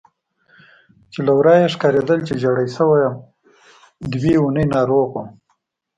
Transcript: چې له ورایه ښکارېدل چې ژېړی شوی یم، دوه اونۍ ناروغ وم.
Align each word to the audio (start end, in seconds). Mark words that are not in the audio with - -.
چې 1.11 1.19
له 1.25 1.31
ورایه 1.37 1.71
ښکارېدل 1.73 2.19
چې 2.27 2.33
ژېړی 2.41 2.67
شوی 2.75 2.99
یم، 3.05 3.15
دوه 4.11 4.31
اونۍ 4.41 4.65
ناروغ 4.75 5.07
وم. 5.13 5.27